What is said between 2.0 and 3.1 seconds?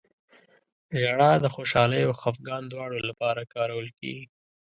او خفګان دواړو